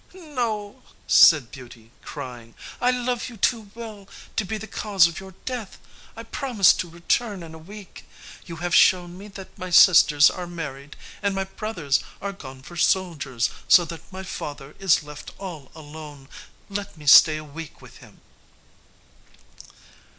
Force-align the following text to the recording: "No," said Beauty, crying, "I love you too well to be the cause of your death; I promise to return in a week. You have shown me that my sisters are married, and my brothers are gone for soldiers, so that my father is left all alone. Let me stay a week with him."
"No," 0.33 0.81
said 1.05 1.51
Beauty, 1.51 1.91
crying, 2.01 2.55
"I 2.81 2.89
love 2.89 3.29
you 3.29 3.37
too 3.37 3.69
well 3.75 4.09
to 4.35 4.43
be 4.43 4.57
the 4.57 4.65
cause 4.65 5.05
of 5.05 5.19
your 5.19 5.35
death; 5.45 5.77
I 6.17 6.23
promise 6.23 6.73
to 6.73 6.89
return 6.89 7.43
in 7.43 7.53
a 7.53 7.59
week. 7.59 8.09
You 8.47 8.55
have 8.55 8.73
shown 8.73 9.15
me 9.15 9.27
that 9.27 9.55
my 9.59 9.69
sisters 9.69 10.31
are 10.31 10.47
married, 10.47 10.95
and 11.21 11.35
my 11.35 11.43
brothers 11.43 11.99
are 12.19 12.33
gone 12.33 12.63
for 12.63 12.77
soldiers, 12.77 13.51
so 13.67 13.85
that 13.85 14.11
my 14.11 14.23
father 14.23 14.73
is 14.79 15.03
left 15.03 15.33
all 15.37 15.71
alone. 15.75 16.29
Let 16.67 16.97
me 16.97 17.05
stay 17.05 17.37
a 17.37 17.43
week 17.43 17.79
with 17.79 17.97
him." 17.97 18.21